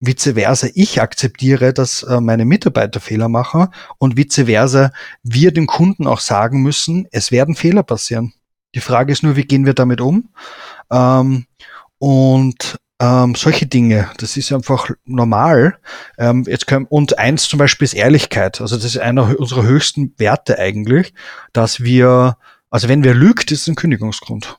[0.00, 5.66] Vice versa, ich akzeptiere, dass äh, meine Mitarbeiter Fehler machen und vice versa, wir den
[5.66, 8.34] Kunden auch sagen müssen, es werden Fehler passieren.
[8.74, 10.28] Die Frage ist nur, wie gehen wir damit um?
[10.90, 11.46] Ähm,
[11.98, 15.78] und ähm, solche Dinge, das ist einfach normal.
[16.18, 18.60] Ähm, jetzt können, und eins zum Beispiel ist Ehrlichkeit.
[18.60, 21.12] Also das ist einer unserer höchsten Werte eigentlich,
[21.52, 22.38] dass wir,
[22.70, 24.58] also wenn wer lügt, ist es ein Kündigungsgrund.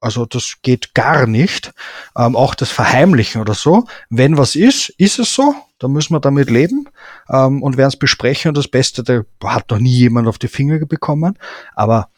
[0.00, 1.72] Also das geht gar nicht.
[2.16, 3.86] Ähm, auch das Verheimlichen oder so.
[4.08, 5.54] Wenn was ist, ist es so.
[5.78, 6.88] Da müssen wir damit leben
[7.28, 8.48] ähm, und werden es besprechen.
[8.48, 11.38] Und das Beste, da hat noch nie jemand auf die Finger bekommen.
[11.74, 12.08] Aber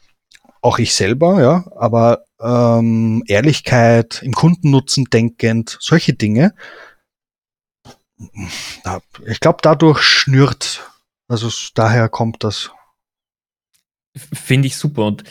[0.63, 6.55] auch ich selber, ja, aber ähm, Ehrlichkeit, im Kundennutzen denkend, solche Dinge.
[9.27, 10.91] Ich glaube, dadurch schnürt,
[11.29, 12.71] also daher kommt das.
[14.17, 15.07] Finde ich super.
[15.07, 15.25] Und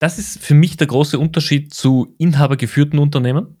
[0.00, 3.56] das ist für mich der große Unterschied zu inhabergeführten Unternehmen,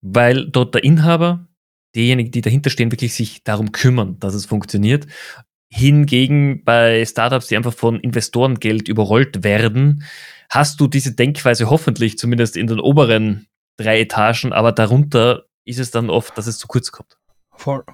[0.00, 1.48] weil dort der Inhaber,
[1.94, 5.06] diejenigen, die dahinter stehen, wirklich sich darum kümmern, dass es funktioniert.
[5.68, 10.04] Hingegen bei Startups, die einfach von Investorengeld überrollt werden,
[10.48, 15.90] hast du diese Denkweise hoffentlich zumindest in den oberen drei Etagen, aber darunter ist es
[15.90, 17.18] dann oft, dass es zu kurz kommt.
[17.50, 17.84] Voll.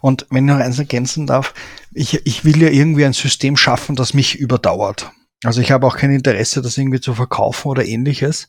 [0.00, 1.52] Und wenn ich noch eins ergänzen darf,
[1.92, 5.10] ich, ich will ja irgendwie ein System schaffen, das mich überdauert.
[5.46, 8.48] Also ich habe auch kein Interesse, das irgendwie zu verkaufen oder ähnliches,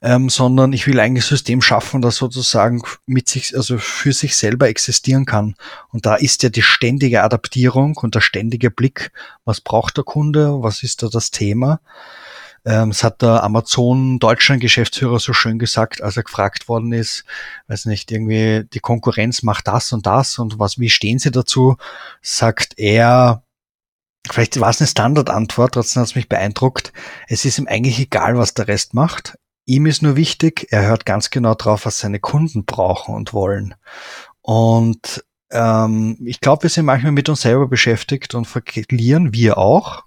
[0.00, 4.34] ähm, sondern ich will eigentlich ein System schaffen, das sozusagen mit sich, also für sich
[4.34, 5.56] selber existieren kann.
[5.92, 9.12] Und da ist ja die ständige Adaptierung und der ständige Blick,
[9.44, 11.80] was braucht der Kunde, was ist da das Thema.
[12.64, 17.24] Ähm, es hat der Amazon Deutschland Geschäftsführer so schön gesagt, als er gefragt worden ist,
[17.66, 21.76] weiß nicht, irgendwie die Konkurrenz macht das und das und was, wie stehen Sie dazu?
[22.22, 23.42] Sagt er,
[24.32, 26.92] vielleicht war es eine Standardantwort, trotzdem hat es mich beeindruckt.
[27.26, 29.38] Es ist ihm eigentlich egal, was der Rest macht.
[29.64, 33.74] Ihm ist nur wichtig, er hört ganz genau drauf, was seine Kunden brauchen und wollen.
[34.40, 40.04] Und ähm, ich glaube, wir sind manchmal mit uns selber beschäftigt und verlieren wir auch.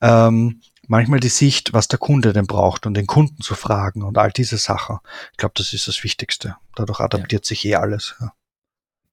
[0.00, 4.18] Ähm, manchmal die Sicht, was der Kunde denn braucht und den Kunden zu fragen und
[4.18, 4.98] all diese Sachen.
[5.30, 6.56] Ich glaube, das ist das Wichtigste.
[6.74, 7.48] Dadurch adaptiert ja.
[7.48, 8.16] sich eh alles.
[8.20, 8.32] Ja.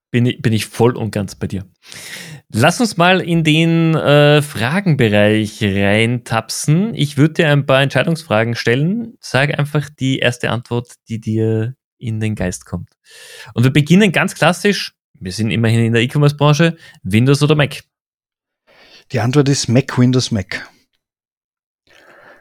[0.10, 1.66] Bin, ich, bin ich voll und ganz bei dir.
[2.50, 6.94] Lass uns mal in den äh, Fragenbereich reintapsen.
[6.96, 9.18] Ich würde dir ein paar Entscheidungsfragen stellen.
[9.20, 12.90] Sag einfach die erste Antwort, die dir in den Geist kommt.
[13.54, 14.94] Und wir beginnen ganz klassisch.
[15.20, 16.78] Wir sind immerhin in der E-Commerce-Branche.
[17.04, 17.84] Windows oder Mac?
[19.12, 20.70] Die Antwort ist Mac, Windows, Mac.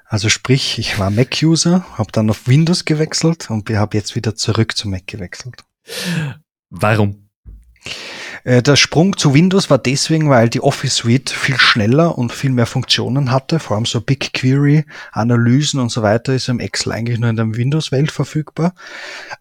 [0.04, 4.76] Also sprich, ich war Mac-User, habe dann auf Windows gewechselt und habe jetzt wieder zurück
[4.76, 5.64] zu Mac gewechselt.
[6.70, 7.28] Warum?
[8.44, 12.50] Äh, der Sprung zu Windows war deswegen, weil die Office Suite viel schneller und viel
[12.50, 17.18] mehr Funktionen hatte, vor allem so BigQuery, Analysen und so weiter ist im Excel eigentlich
[17.18, 18.74] nur in der Windows-Welt verfügbar.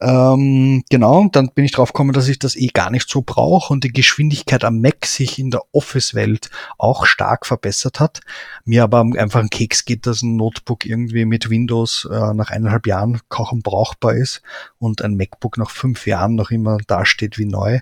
[0.01, 3.73] Ähm, genau, dann bin ich drauf gekommen, dass ich das eh gar nicht so brauche
[3.73, 8.21] und die Geschwindigkeit am Mac sich in der Office-Welt auch stark verbessert hat.
[8.65, 12.87] Mir aber einfach ein Keks geht, dass ein Notebook irgendwie mit Windows äh, nach eineinhalb
[12.87, 14.41] Jahren kaum brauchbar ist
[14.77, 17.79] und ein MacBook nach fünf Jahren noch immer dasteht wie neu.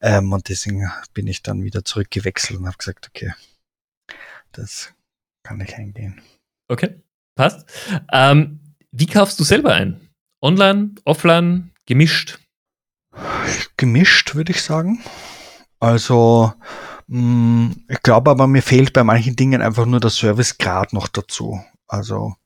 [0.00, 3.32] Ähm, und deswegen bin ich dann wieder zurückgewechselt und habe gesagt, okay,
[4.52, 4.92] das
[5.42, 6.20] kann ich eingehen.
[6.68, 7.02] Okay,
[7.34, 7.68] passt.
[8.12, 8.60] Ähm,
[8.92, 10.08] wie kaufst du selber ein?
[10.40, 12.38] Online, offline, gemischt?
[13.76, 15.02] Gemischt, würde ich sagen.
[15.80, 16.52] Also,
[17.08, 21.08] mh, mm, ich glaube aber, mir fehlt bei manchen Dingen einfach nur der Servicegrad noch
[21.08, 21.62] dazu.
[21.88, 22.36] Also,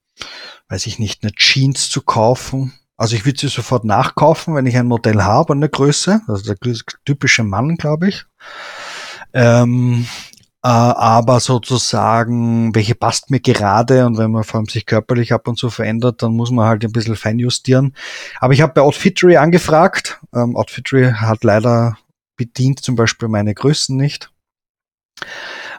[0.68, 4.76] weiß ich nicht, eine Jeans zu kaufen, also ich würde sie sofort nachkaufen, wenn ich
[4.76, 6.22] ein Modell habe eine Größe.
[6.26, 8.24] Also der typische Mann, glaube ich.
[9.34, 10.06] Ähm,
[10.62, 15.46] äh, aber sozusagen, welche passt mir gerade und wenn man vor allem sich körperlich ab
[15.46, 17.94] und zu verändert, dann muss man halt ein bisschen feinjustieren.
[18.40, 20.20] Aber ich habe bei Outfittery angefragt.
[20.34, 21.98] Ähm, Outfittery hat leider
[22.36, 24.30] bedient zum Beispiel meine Größen nicht.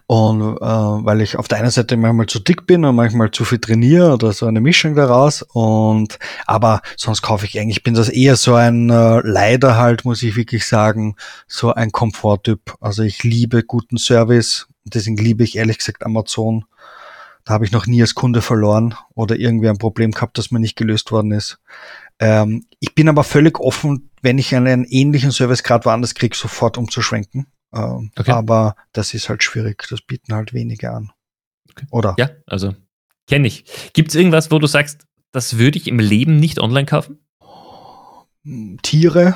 [0.10, 3.44] Und äh, weil ich auf der einen Seite manchmal zu dick bin und manchmal zu
[3.44, 5.42] viel trainiere oder so eine Mischung daraus.
[5.42, 10.24] Und aber sonst kaufe ich eigentlich, bin das eher so ein äh, leider halt, muss
[10.24, 12.76] ich wirklich sagen, so ein Komforttyp.
[12.80, 14.68] Also ich liebe guten Service.
[14.86, 16.64] Deswegen liebe ich ehrlich gesagt Amazon.
[17.44, 20.60] Da habe ich noch nie als Kunde verloren oder irgendwie ein Problem gehabt, das mir
[20.60, 21.60] nicht gelöst worden ist.
[22.20, 27.48] Ähm, ich bin aber völlig offen, wenn ich einen ähnlichen Servicegrad woanders kriege, sofort umzuschwenken.
[27.74, 28.32] Ähm, okay.
[28.32, 29.86] Aber das ist halt schwierig.
[29.90, 31.12] Das bieten halt wenige an.
[31.72, 31.86] Okay.
[31.92, 32.16] Oder?
[32.18, 32.76] Ja, also
[33.28, 33.66] kenne ich.
[33.94, 37.20] Gibt es irgendwas, wo du sagst, das würde ich im Leben nicht online kaufen?
[38.82, 39.36] Tiere.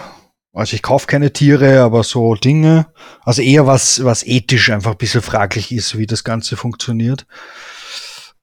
[0.54, 2.88] Also ich kaufe keine Tiere, aber so Dinge.
[3.22, 7.26] Also eher was, was ethisch einfach ein bisschen fraglich ist, wie das Ganze funktioniert.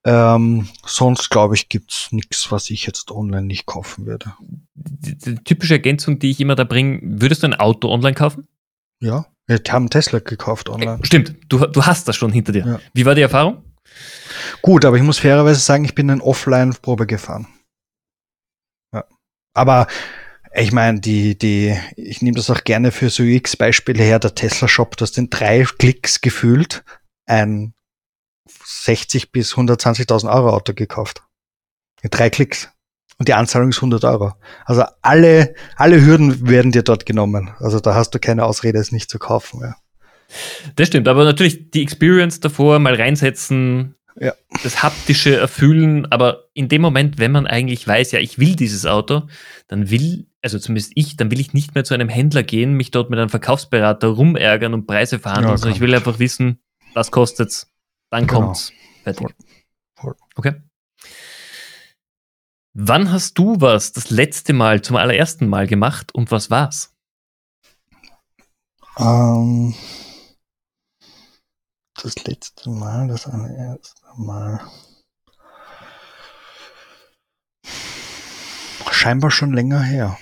[0.04, 4.32] Ähm, sonst glaube ich, gibt es nichts, was ich jetzt online nicht kaufen würde.
[4.74, 8.48] Die, die, typische Ergänzung, die ich immer da bringe, würdest du ein Auto online kaufen?
[9.00, 9.26] Ja.
[9.48, 11.00] Wir haben Tesla gekauft online.
[11.02, 12.66] Stimmt, du, du hast das schon hinter dir.
[12.66, 12.80] Ja.
[12.92, 13.64] Wie war die Erfahrung?
[14.60, 17.48] Gut, aber ich muss fairerweise sagen, ich bin in Offline-Probe gefahren.
[18.92, 19.04] Ja.
[19.54, 19.86] Aber
[20.54, 24.98] ich meine, die, die, ich nehme das auch gerne für so UX-Beispiele her, der Tesla-Shop,
[24.98, 26.84] du hast in drei Klicks gefühlt
[27.26, 27.72] ein
[28.64, 31.22] 60 bis 120.000 Euro Auto gekauft.
[32.02, 32.70] In drei Klicks
[33.18, 34.32] und die Anzahlung ist 100 Euro.
[34.64, 37.50] Also alle, alle Hürden werden dir dort genommen.
[37.58, 39.60] Also da hast du keine Ausrede, es nicht zu kaufen.
[39.60, 39.76] Ja.
[40.76, 44.34] Das stimmt, aber natürlich die Experience davor mal reinsetzen, ja.
[44.62, 48.86] das haptische Erfüllen, aber in dem Moment, wenn man eigentlich weiß, ja, ich will dieses
[48.86, 49.22] Auto,
[49.68, 52.90] dann will, also zumindest ich, dann will ich nicht mehr zu einem Händler gehen, mich
[52.90, 56.60] dort mit einem Verkaufsberater rumärgern und Preise verhandeln, ja, sondern ich will einfach wissen,
[56.94, 57.72] was kostet's,
[58.10, 58.40] dann genau.
[58.42, 58.72] kommt's.
[59.02, 59.28] Fertig.
[59.94, 60.14] Voll.
[60.14, 60.14] Voll.
[60.36, 60.54] Okay.
[62.74, 66.94] Wann hast du was das letzte Mal zum allerersten Mal gemacht und was war's?
[68.98, 69.74] Ähm,
[72.02, 74.60] das letzte Mal, das allererste Mal.
[78.90, 80.18] Scheinbar schon länger her.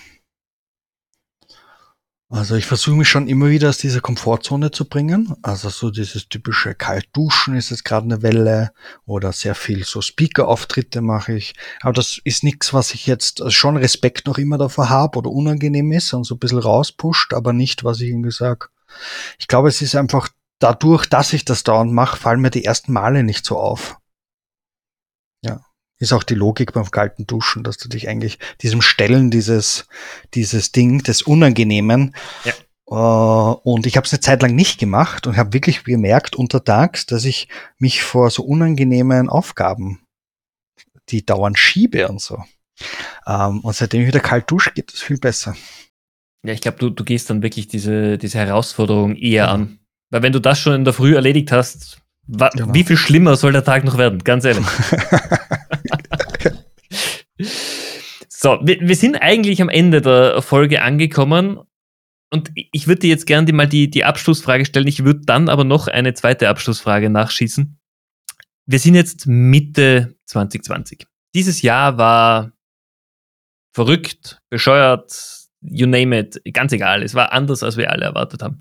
[2.28, 5.36] Also ich versuche mich schon immer wieder aus dieser Komfortzone zu bringen.
[5.42, 8.72] Also so dieses typische Kaltduschen ist jetzt gerade eine Welle
[9.04, 11.54] oder sehr viel so Speaker-Auftritte mache ich.
[11.82, 15.30] Aber das ist nichts, was ich jetzt also schon Respekt noch immer davor habe oder
[15.30, 18.66] unangenehm ist und so ein bisschen rauspusht, aber nicht, was ich irgendwie sage.
[19.38, 22.92] Ich glaube, es ist einfach dadurch, dass ich das dauernd mache, fallen mir die ersten
[22.92, 23.98] Male nicht so auf.
[25.98, 29.86] Ist auch die Logik beim kalten Duschen, dass du dich eigentlich diesem Stellen dieses,
[30.34, 32.52] dieses Ding des Unangenehmen ja.
[32.88, 37.04] Uh, und ich habe es eine Zeit lang nicht gemacht und habe wirklich gemerkt untertags,
[37.04, 39.98] dass ich mich vor so unangenehmen Aufgaben,
[41.08, 42.36] die dauernd schiebe und so.
[43.26, 45.56] Um, ähm, und seitdem ich wieder kalt dusche, geht es viel besser.
[46.44, 49.50] Ja, ich glaube, du, du gehst dann wirklich diese, diese Herausforderung eher ja.
[49.50, 49.80] an.
[50.10, 52.72] Weil wenn du das schon in der Früh erledigt hast, genau.
[52.72, 54.22] wie viel schlimmer soll der Tag noch werden?
[54.22, 54.66] Ganz ehrlich.
[58.38, 61.58] so, wir, wir, sind eigentlich am Ende der Folge angekommen.
[62.30, 64.86] Und ich würde dir jetzt gerne mal die, die Abschlussfrage stellen.
[64.86, 67.78] Ich würde dann aber noch eine zweite Abschlussfrage nachschießen.
[68.66, 71.06] Wir sind jetzt Mitte 2020.
[71.34, 72.52] Dieses Jahr war
[73.72, 77.02] verrückt, bescheuert, you name it, ganz egal.
[77.02, 78.60] Es war anders, als wir alle erwartet haben.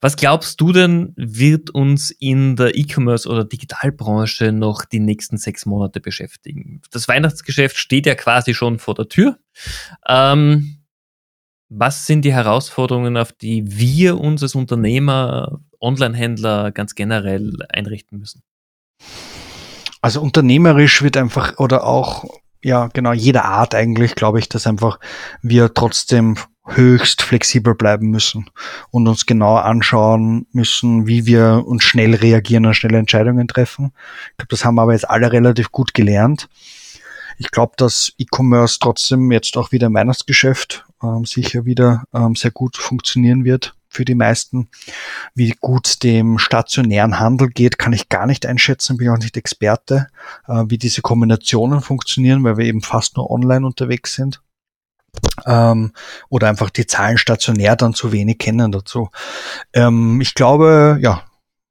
[0.00, 5.66] Was glaubst du denn, wird uns in der E-Commerce oder Digitalbranche noch die nächsten sechs
[5.66, 6.82] Monate beschäftigen?
[6.90, 9.38] Das Weihnachtsgeschäft steht ja quasi schon vor der Tür.
[10.06, 10.78] Ähm,
[11.68, 18.42] was sind die Herausforderungen, auf die wir uns als Unternehmer, Online-Händler ganz generell einrichten müssen?
[20.00, 22.24] Also unternehmerisch wird einfach oder auch
[22.62, 24.98] ja, genau, jeder Art eigentlich, glaube ich, dass einfach
[25.42, 28.50] wir trotzdem höchst flexibel bleiben müssen
[28.90, 33.92] und uns genau anschauen müssen, wie wir uns schnell reagieren und schnelle Entscheidungen treffen.
[34.32, 36.48] Ich glaube, das haben wir aber jetzt alle relativ gut gelernt.
[37.38, 42.50] Ich glaube, dass E-Commerce trotzdem jetzt auch wieder im Weihnachtsgeschäft ähm, sicher wieder ähm, sehr
[42.50, 44.68] gut funktionieren wird für die meisten.
[45.34, 50.08] Wie gut dem stationären Handel geht, kann ich gar nicht einschätzen, bin auch nicht Experte,
[50.46, 54.40] äh, wie diese Kombinationen funktionieren, weil wir eben fast nur online unterwegs sind.
[55.46, 55.92] Ähm,
[56.28, 59.10] oder einfach die Zahlen stationär dann zu wenig kennen dazu.
[59.72, 61.22] Ähm, ich glaube, ja,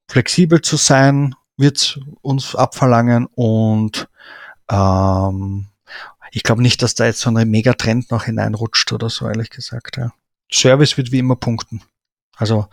[0.09, 4.09] flexibel zu sein wird uns abverlangen und
[4.69, 5.67] ähm,
[6.31, 9.97] ich glaube nicht, dass da jetzt so ein Megatrend noch hineinrutscht oder so, ehrlich gesagt.
[9.97, 10.11] Ja.
[10.51, 11.81] Service wird wie immer punkten.
[12.37, 12.67] Also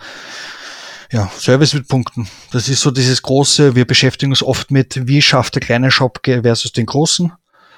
[1.10, 2.28] ja, Service wird punkten.
[2.50, 6.20] Das ist so dieses große, wir beschäftigen uns oft mit, wie schafft der kleine Shop
[6.24, 7.32] versus den großen.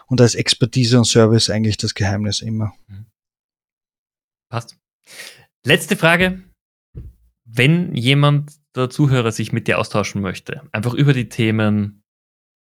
[0.07, 2.73] Und da ist Expertise und Service eigentlich das Geheimnis immer.
[2.87, 3.07] Mhm.
[4.49, 4.79] Passt.
[5.65, 6.43] Letzte Frage.
[7.45, 12.03] Wenn jemand der Zuhörer sich mit dir austauschen möchte, einfach über die Themen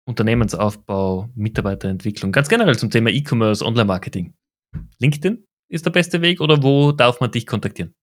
[0.07, 4.35] Unternehmensaufbau, Mitarbeiterentwicklung, ganz generell zum Thema E-Commerce, Online-Marketing.
[4.99, 7.94] LinkedIn ist der beste Weg oder wo darf man dich kontaktieren?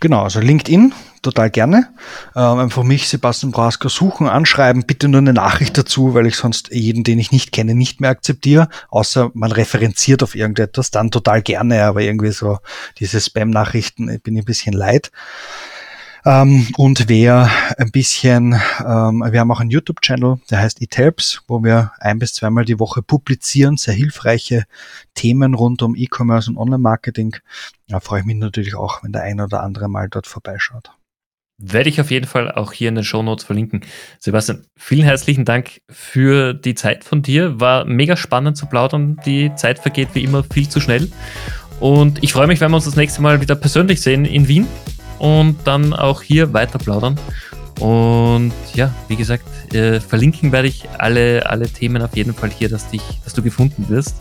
[0.00, 1.88] Genau, also LinkedIn, total gerne.
[2.34, 6.70] Ähm, einfach mich, Sebastian Brasker, suchen, anschreiben, bitte nur eine Nachricht dazu, weil ich sonst
[6.72, 11.42] jeden, den ich nicht kenne, nicht mehr akzeptiere, außer man referenziert auf irgendetwas, dann total
[11.42, 12.58] gerne, aber irgendwie so
[12.98, 15.10] diese Spam-Nachrichten bin ich ein bisschen leid.
[16.28, 21.40] Ähm, und wer ein bisschen, ähm, wir haben auch einen YouTube-Channel, der heißt It Helps,
[21.48, 24.64] wo wir ein bis zweimal die Woche publizieren, sehr hilfreiche
[25.14, 27.36] Themen rund um E-Commerce und Online-Marketing.
[27.88, 30.90] Da freue ich mich natürlich auch, wenn der ein oder andere mal dort vorbeischaut.
[31.56, 33.80] Werde ich auf jeden Fall auch hier in den Show Notes verlinken.
[34.18, 37.58] Sebastian, vielen herzlichen Dank für die Zeit von dir.
[37.58, 39.18] War mega spannend zu plaudern.
[39.24, 41.10] Die Zeit vergeht wie immer viel zu schnell.
[41.80, 44.66] Und ich freue mich, wenn wir uns das nächste Mal wieder persönlich sehen in Wien
[45.18, 47.18] und dann auch hier weiter plaudern.
[47.80, 52.68] Und ja, wie gesagt, äh, verlinken werde ich alle, alle Themen auf jeden Fall hier,
[52.68, 54.16] dass, dich, dass du gefunden wirst.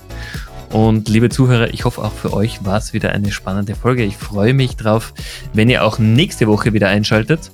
[0.71, 4.03] Und liebe Zuhörer, ich hoffe auch für euch war es wieder eine spannende Folge.
[4.03, 5.13] Ich freue mich drauf,
[5.53, 7.51] wenn ihr auch nächste Woche wieder einschaltet.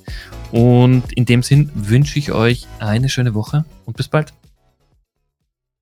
[0.50, 4.32] Und in dem Sinn wünsche ich euch eine schöne Woche und bis bald.